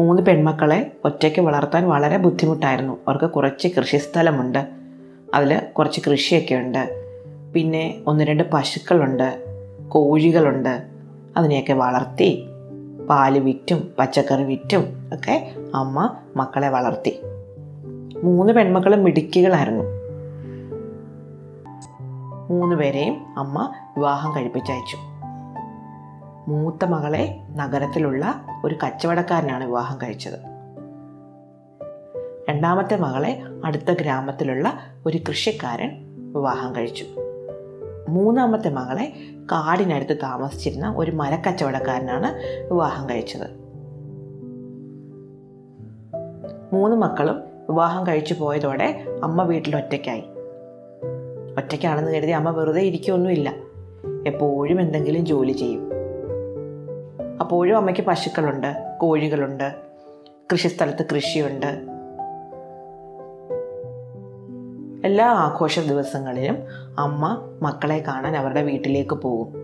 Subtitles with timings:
[0.00, 2.92] മൂന്ന് പെൺമക്കളെ ഒറ്റയ്ക്ക് വളർത്താൻ വളരെ ബുദ്ധിമുട്ടായിരുന്നു.
[3.08, 4.66] അവർക്ക് കുറച്ച് കൃഷിസ്ഥലമുണ്ട്.
[5.34, 7.12] അതിൽ കുറച്ച് കൃഷിയൊക്കെ ഉണ്ട്
[7.54, 9.44] പിന്നെ ഒന്ന് രണ്ട് പശുക്കളുണ്ട്
[9.88, 10.82] കോഴികളുണ്ട്.
[11.36, 12.44] അതിനെയൊക്കെ വളർത്തി
[13.10, 17.20] പാൽ വിറ്റും പച്ചക്കറി വിറ്റും ഒക്കെ അമ്മ മക്കളെ വളർത്തി.
[18.24, 19.84] മൂന്ന് പെൺമക്കളും മിടുക്കികളായിരുന്നു.
[22.50, 25.09] മൂന്ന് പേരെയും അമ്മ വിവാഹം കഴിപ്പിച്ചയച്ചു.
[26.50, 30.38] മൂത്ത മകളെ നഗരത്തിലുള്ള ഒരു കച്ചവടക്കാരനാണ് വിവാഹം കഴിച്ചത്.
[32.48, 34.72] രണ്ടാമത്തെ മകളെ അടുത്ത ഗ്രാമത്തിലുള്ള
[35.06, 35.90] ഒരു കൃഷിക്കാരൻ
[36.32, 37.04] വിവാഹം കഴിച്ചു.
[38.08, 39.12] മൂന്നാമത്തെ മകളെ
[39.52, 42.34] കാടിനടുത്ത് താമസിച്ചിരുന്ന ഒരു മരക്കച്ചവടക്കാരനാണ്
[42.72, 43.50] വിവാഹം കഴിച്ചത്.
[46.72, 47.40] മൂന്ന് മക്കളും
[47.70, 50.24] വിവാഹം കഴിച്ചു പോയതോടെ അമ്മ വീട്ടിൽ ഒറ്റയ്ക്കായി.
[51.56, 53.54] ഒറ്റയ്ക്കാണെന്ന് കരുതി അമ്മ വെറുതെ ഇരിക്കുകയൊന്നുമില്ല
[54.26, 55.89] എപ്പോഴും എന്തെങ്കിലും ജോലി ചെയ്യും.
[57.40, 59.74] അപ്പോഴും അമ്മയ്ക്ക് പശുക്കളുണ്ട് കോഴികളുണ്ട്
[60.52, 62.00] കൃഷിസ്ഥലത്ത് കൃഷിയുണ്ട്.
[65.06, 66.58] എല്ലാ ആഘോഷ ദിവസങ്ങളിലും
[66.98, 69.54] അമ്മ മക്കളെ കാണാൻ അവരുടെ വീട്ടിലേക്ക് പോകും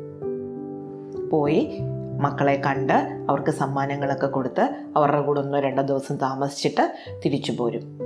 [1.31, 1.79] പോയി
[2.21, 7.99] മക്കളെ കണ്ട് അവർക്ക് സമ്മാനങ്ങളൊക്കെ കൊടുത്ത് അവരുടെ കൂടെ ഒന്നോ രണ്ടോ ദിവസം താമസിച്ചിട്ട് തിരിച്ചു പോരും.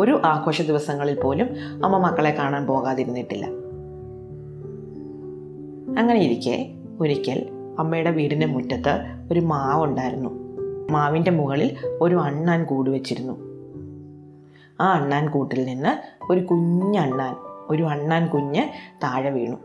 [0.00, 1.48] ഒരു ആഘോഷ ദിവസങ്ങളിൽ പോലും
[1.84, 3.67] അമ്മ മക്കളെ കാണാൻ പോകാതിരുന്നിട്ടില്ല.
[5.98, 10.30] അങ്ങനെ ഇരിക്കെ ഒരിക്കൽ അമ്മയുടെ വീടിന്റെ മുറ്റത്ത് ഒരു മാവുണ്ടായിരുന്നു
[10.90, 13.32] മാവിന്റെ മുകളിൽ ഒരു അണ്ണാൻ കൂട് വെച്ചിരുന്നു.
[14.80, 17.34] ആ അണ്ണാൻ കൂട്ടിൽ നിന്ന് ഒരു കുഞ്ഞണ്ണാൻ
[17.70, 18.62] ഒരു അണ്ണാൻ കുഞ്ഞ്
[19.04, 19.56] താഴെ വീണു.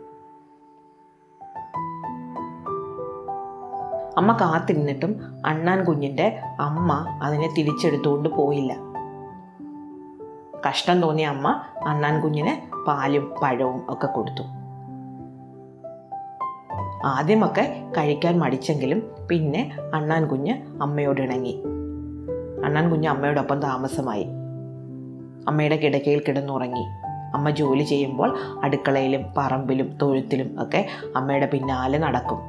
[4.17, 8.73] അമ്മ കാത്തിരുന്നിട്ടും അണ്ണാൻ കുഞ്ഞിന്റെ അമ്മ അതിനെ തിരിച്ചെടുത്തുകൊണ്ട് പോയില്ല.
[10.69, 14.62] കഷ്ടം തോന്നിയ അമ്മ അണ്ണാൻ കുഞ്ഞിന് പാലും പഴവും ഒക്കെ കൊടുത്തു.
[17.05, 21.63] ആദ്യമൊക്കെ കഴിക്കാൻ മടിച്ചെങ്കിലും പിന്നെ അണ്ണാൻ കുഞ്ഞ് അമ്മയോട് ഇണങ്ങി.
[22.65, 24.23] അണ്ണാൻ കുഞ്ഞ് അമ്മയോടൊപ്പം താമസമായി.
[25.47, 26.83] അമ്മയുടെ കിടക്കയിൽ കിടന്നുറങ്ങി.
[27.35, 32.39] അമ്മ ജോലി ചെയ്യുമ്പോൾ അടുക്കളയിലും പറമ്പിലും തൊഴുത്തിലും ഒക്കെ അമ്മയുടെ പിന്നാലെ നടക്കും.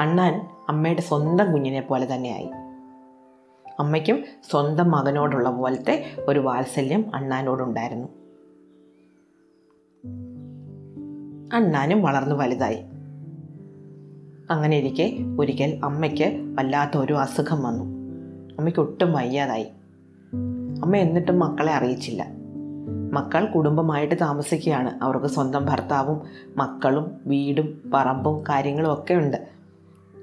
[0.00, 2.50] അണ്ണാൻ അമ്മയുടെ സ്വന്തം കുഞ്ഞിനെ പോലെ തന്നെയായി.
[3.80, 8.08] അമ്മയ്ക്കും സ്വന്തം മകനോടുള്ള പോലത്തെ ഒരു വാത്സല്യം അണ്ണാനോടുണ്ടായിരുന്നു.
[11.52, 12.78] അണ്ണാനും വളർന്നു വലുതായി.
[14.50, 17.84] അങ്ങനെ ഇരിക്കെ ഒരിക്കൽ അമ്മയ്ക്ക് വല്ലാത്ത ഒരു അസുഖം വന്നു.
[18.58, 19.66] അമ്മയ്ക്ക് ഒട്ടും വയ്യാതായി.
[20.82, 22.26] അമ്മ എന്നിട്ടും മക്കളെ അറിയിച്ചില്ല.
[23.12, 25.04] മക്കൾ കുടുംബമായിട്ട് താമസിക്കുകയാണ്.
[25.04, 26.20] അവർക്ക് സ്വന്തം ഭർത്താവും
[26.56, 29.48] മക്കളും വീടും പറമ്പും കാര്യങ്ങളും ഒക്കെ ഉണ്ട്.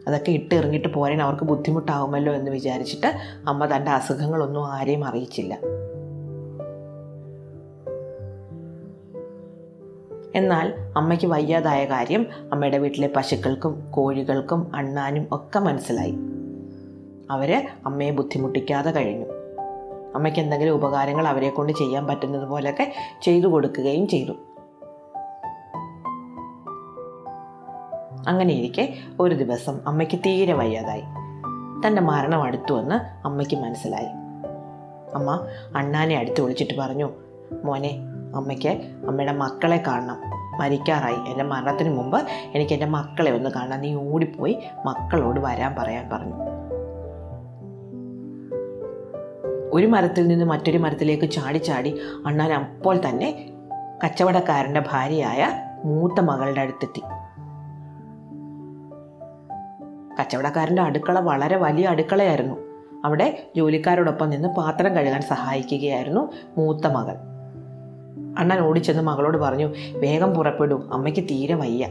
[0.08, 3.08] അതൊക്കെ ഇട്ട് ഇറങ്ങിയിട്ട് പോരാൻ അവർക്ക് ബുദ്ധിമുട്ടാവുമല്ലോ എന്ന് വിചാരിച്ചിട്ട്
[3.48, 5.58] അമ്മ തന്റെ അസുഖങ്ങളൊന്നും ആരെയും അറിയിച്ചില്ല.
[10.36, 16.16] എന്നാൽ അമ്മയ്ക്ക് വയ്യാതായ കാര്യം അമ്മയുടെ വീട്ടിലെ പശുക്കൾക്കും കോഴികൾക്കും അണ്ണാനും ഒക്കെ മനസ്സിലായി.
[17.32, 19.26] അവർ അമ്മയെ ബുദ്ധിമുട്ടിക്കാതെ കഴിഞ്ഞു.
[20.16, 24.32] അമ്മയ്ക്ക് എന്തെങ്കിലും ഉപകാരങ്ങൾ അവരെ കൊണ്ട് ചെയ്യാൻ പറ്റുന്നത് പോലെയൊക്കെ ചെയ്തു കൊടുക്കുകയും ചെയ്തു.
[28.28, 31.04] അങ്ങനെയിരിക്കെ ഒരു ദിവസം അമ്മയ്ക്ക് തീരെ വയ്യാതായി.
[31.88, 34.08] തന്റെ മരണം അടുത്തുവെന്ന് അമ്മയ്ക്ക് മനസ്സിലായി.
[35.16, 37.10] അമ്മ അണ്ണാനെ അടുത്ത് വിളിച്ചിട്ട് പറഞ്ഞു
[37.64, 38.00] മോനെ
[38.36, 38.70] അമ്മയ്ക്ക്
[39.08, 40.34] അമ്മയുടെ മക്കളെ കാണണം.
[40.60, 41.32] മരിക്കാറായി.
[41.32, 46.36] എന്റെ മരണത്തിന് മുമ്പ് എനിക്ക് എന്റെ മക്കളെ ഒന്ന് കാണാൻ നീ ഓടിപ്പോയി മക്കളോട് വരാൻ പറയാൻ പറഞ്ഞു.
[49.74, 53.50] ഒരു മരത്തിൽ നിന്ന് മറ്റൊരു മരത്തിലേക്ക് ചാടി ചാടി അണ്ണാൻ അപ്പോൾ തന്നെ
[54.06, 55.48] കച്ചവടക്കാരന്റെ ഭാര്യയായ
[55.86, 57.02] മൂത്ത മകളുടെ അടുത്തെത്തി.
[60.22, 62.56] കച്ചവടക്കാരന്റെ അടുക്കള വളരെ വലിയ അടുക്കളയായിരുന്നു.
[63.06, 67.33] അവിടെ ജോലിക്കാരോടൊപ്പം നിന്ന് പാത്രം കഴുകാൻ സഹായിക്കുകയായിരുന്നു മൂത്ത മകൾ.
[68.38, 71.88] അണ്ണൻ ഓടിച്ചെന്ന് മകളോട് പറഞ്ഞു വേഗം പുറപ്പെടും അമ്മയ്ക്ക് തീരെ വയ്യ.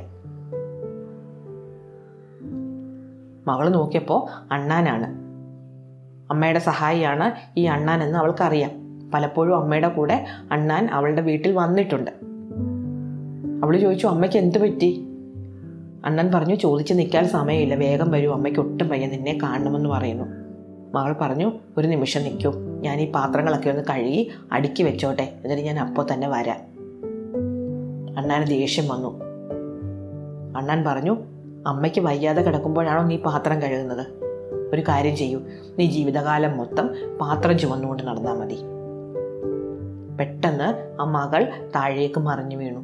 [3.47, 5.07] മകൾ നോക്കിയപ്പോൾ അണ്ണാനാണ്.
[6.33, 8.71] അമ്മയുടെ സഹായിയാണ് ഈ അണ്ണാൻ എന്ന് അവൾക്കറിയാം.
[9.15, 12.11] പലപ്പോഴും അമ്മയുടെ കൂടെ അണ്ണാൻ അവളുടെ വീട്ടിൽ വന്നിട്ടുണ്ട്.
[13.65, 15.07] അവൾ ചോദിച്ചു അമ്മയ്ക്ക് എന്ത് പറ്റി?
[16.05, 20.25] അണ്ണൻ പറഞ്ഞു ചോദിച്ച് നിൽക്കാൻ സമയമില്ല വേഗം വരൂ അമ്മയ്ക്ക് ഒട്ടും വയ്യ നിന്നെ കാണണമെന്ന് പറയുന്നു.
[20.95, 22.72] മകൾ പറഞ്ഞു ഒരു നിമിഷം നിൽക്കൂ.
[22.83, 25.23] ഞാൻ ഈ പാത്രങ്ങളൊക്കെ ഒന്ന് കഴുകി അടുക്കി വെച്ചോട്ടെ.
[25.23, 26.57] എന്നിട്ട് ഞാൻ അപ്പോൾ തന്നെ വരാം.
[28.19, 29.21] അണ്ണാന് ദേഷ്യം വന്നു.
[30.59, 31.17] അണ്ണാൻ പറഞ്ഞു
[31.67, 34.07] അമ്മയ്ക്ക് വയ്യാതെ കിടക്കുമ്പോഴാണോ നീ പാത്രം കഴുകുന്നത്?
[34.75, 35.41] ഒരു കാര്യം ചെയ്യൂ.
[35.79, 36.91] നീ ജീവിതകാലം മൊത്തം
[37.21, 38.59] പാത്രം ചുമന്നുകൊണ്ട് നടന്നാൽ മതി.
[40.17, 42.81] പെട്ടെന്ന് ആ മകൾ താഴേക്ക് മറിഞ്ഞു വീണു.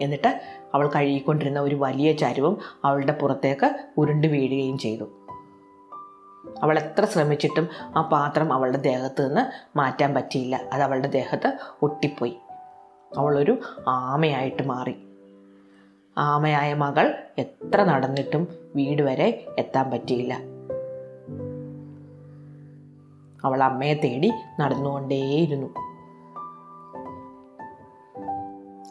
[0.00, 0.40] എന്നിട്ട്
[0.74, 5.04] അവൾ കഴുകിക്കൊണ്ടിരുന്ന ഒരു വലിയ ചരുവും അവളുടെ പുറത്തേക്ക് ഉരുണ്ട് വീഴുകയും ചെയ്തു.
[6.62, 10.60] അവൾ എത്ര ശ്രമിച്ചിട്ടും ആ പാത്രം അവളുടെ ദേഹത്ത് നിന്ന് മാറ്റാൻ പറ്റിയില്ല.
[10.72, 12.36] അത് അവളുടെ ദേഹത്ത് ഒട്ടിപ്പോയി.
[13.18, 13.58] അവളൊരു
[13.88, 14.96] ആമയായിട്ട് മാറി.
[16.18, 20.34] ആമയായ മകൾ എത്ര നടന്നിട്ടും വീട് വരെ എത്താൻ പറ്റിയില്ല.
[23.44, 25.74] അവൾ അമ്മയെ തേടി നടന്നുകൊണ്ടേയിരുന്നു.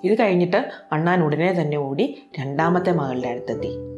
[0.03, 3.94] ഇത് കഴിഞ്ഞിട്ട് അണ്ണാൻ ഉടനെ തന്നെ ഓടി രണ്ടാമത്തെ മകളുടെ അടുത്തെത്തി.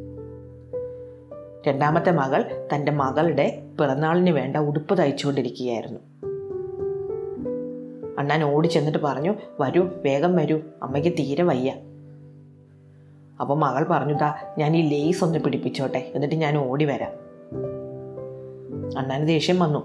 [1.67, 5.99] രണ്ടാമത്തെ മകൾ തന്റെ മകളുടെ പിറന്നാളിന് വേണ്ട ഉടുപ്പ് തയ്ച്ചുകൊണ്ടിരിക്കുകയായിരുന്നു.
[8.19, 11.73] അണ്ണാൻ ഓടി ചെന്നിട്ട് പറഞ്ഞു വരൂ വേഗം വരൂ അമ്മയ്ക്ക് തീരെ വയ്യ.
[13.41, 17.11] അപ്പോൾ മകൾ പറഞ്ഞു താ ഞാൻ ഈ ലേസ് ഒന്ന് പിടിപ്പിച്ചോട്ടെ എന്നിട്ട് ഞാൻ ഓടി വരാം.
[18.97, 19.79] അണ്ണാന് ദേഷ്യം വന്നു.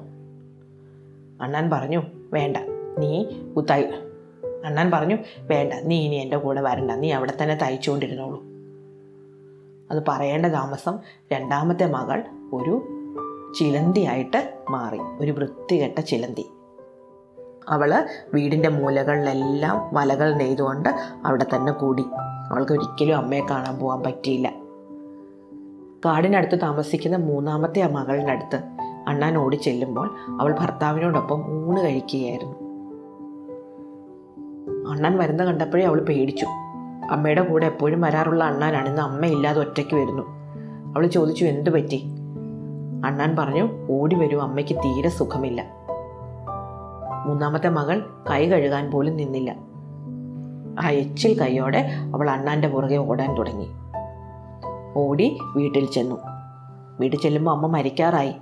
[1.43, 2.03] അണ്ണാൻ പറഞ്ഞു
[2.33, 2.57] വേണ്ട
[2.99, 3.25] നീ
[3.71, 3.83] തൈ
[4.65, 8.52] അണ്ണാൻ പറഞ്ഞു വേണ്ട നീ ഇനി എന്റെ കൂടെ വരണ്ട നീ അവിടെ തന്നെ തയ്ച്ചുകൊണ്ടിരുന്നോളൂ.
[9.93, 10.99] അത് പറയേണ്ട താമസം
[11.33, 12.23] രണ്ടാമത്തെ മകൾ
[12.53, 12.83] ഒരു
[13.59, 16.53] ചിലന്തിയായിട്ട് മാറി ഒരു വൃത്തികെട്ട ചിലന്തി.
[17.69, 20.89] അവൾ വീടിന്റെ മൂലകളിലെല്ലാം വലകൾ നെയ്തുകൊണ്ട്
[21.27, 22.05] അവിടെ തന്നെ കൂടി.
[22.51, 24.53] അവൾക്ക് ഒരിക്കലും അമ്മയെ കാണാൻ പോകാൻ പറ്റിയില്ല.
[26.07, 28.63] കാടിനടുത്ത് താമസിക്കുന്ന മൂന്നാമത്തെ ആ മകളുടെ അടുത്ത്
[29.09, 32.57] അണ്ണാൻ ഓടി ചെല്ലുമ്പോൾ അവൾ ഭർത്താവിനോടൊപ്പം ഊണ് കഴിക്കുകയായിരുന്നു.
[34.91, 36.47] അണ്ണൻ വരുന്ന കണ്ടപ്പോഴേ അവൾ പേടിച്ചു.
[37.11, 38.89] അമ്മയുടെ കൂടെ എപ്പോഴും വരാറുള്ള അണ്ണാനാണ്.
[38.89, 40.23] ഇന്ന് അമ്മയില്ലാതെ ഒറ്റയ്ക്ക് വരുന്നു.
[40.97, 42.05] അവൾ ചോദിച്ചു എന്തു പറ്റി?
[43.05, 45.65] അണ്ണാൻ പറഞ്ഞു ഓടി വരൂ അമ്മയ്ക്ക് തീരെ സുഖമില്ല.
[47.27, 49.57] മൂന്നാമത്തെ മകൾ കൈ കഴുകാൻ പോലും നിന്നില്ല.
[50.85, 53.69] ആ എച്ചിൽ കൈയോടെ അവൾ അണ്ണാന്റെ പുറകെ ഓടാൻ തുടങ്ങി.
[54.97, 56.17] ഓടി വീട്ടിൽ ചെന്നു.
[57.01, 58.35] വീട്ടിൽ ചെല്ലുമ്പോൾ അമ്മ മരിക്കാറായി.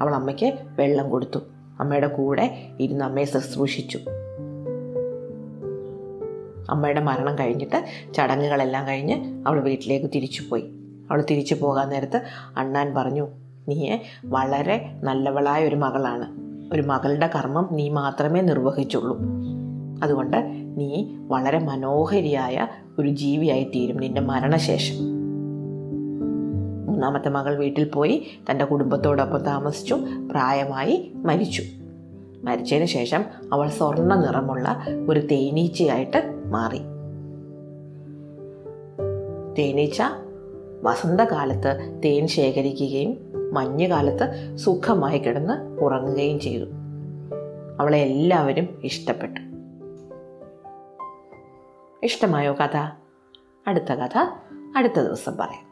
[0.00, 1.38] അവൾ അമ്മയ്ക്ക് വെള്ളം കൊടുത്തു.
[1.80, 3.98] അമ്മയുടെ കൂടെ ഇരുന്ന് അമ്മയെ ശുശ്രൂഷിച്ചു.
[6.70, 7.84] അമ്മയുടെ മരണം കഴിഞ്ഞിട്ട്
[8.14, 10.62] ചടങ്ങുകളെല്ലാം കഴിഞ്ഞ് അവൾ വീട്ടിലേക്ക് തിരിച്ചു പോയി.
[11.10, 12.22] അവൾ തിരിച്ചു പോകാൻ നേരത്ത്
[12.56, 13.28] അണ്ണാൻ പറഞ്ഞു
[13.68, 16.50] നീ വളരെ നല്ലവളായ ഒരു മകളാണ്.
[16.74, 19.18] ഒരു മകളുടെ കർമ്മം നീ മാത്രമേ നിർവഹിച്ചുള്ളൂ.
[20.02, 20.36] അതുകൊണ്ട്
[20.76, 22.66] നീ വളരെ മനോഹരിയായ
[22.98, 24.94] ഒരു ജീവിയായി തീരും നിന്റെ മരണശേഷം.
[26.86, 29.94] മൂന്നാമത്തെ മകൾ വീട്ടിൽ പോയി തന്റെ കുടുംബത്തോടൊപ്പം താമസിച്ചു
[30.30, 31.62] പ്രായമായി മരിച്ചു.
[32.44, 36.80] മരിച്ചതിന് ശേഷം അവൾ സ്വർണ നിറമുള്ള ഒരു തേനീച്ചയായിട്ട് മാറി.
[39.58, 40.02] തേനീച്ച
[40.82, 43.16] വസന്തകാലത്ത് തേൻ ശേഖരിക്കുകയും
[43.54, 46.64] മഞ്ഞുകാലത്ത് സുഖമായി കിടന്ന് ഉറങ്ങുകയും ചെയ്തു.
[47.80, 49.40] അവളെ എല്ലാവരും ഇഷ്ടപ്പെട്ടു.
[52.02, 52.76] ഇഷ്ടമായോ കഥ?
[53.66, 54.18] അടുത്ത കഥ
[54.76, 55.69] അടുത്ത ദിവസം പറയാം.